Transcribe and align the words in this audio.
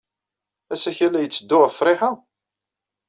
Asakal-a 0.73 1.19
yetteddu 1.23 1.57
ɣer 1.59 1.69
Friḥa? 1.79 2.11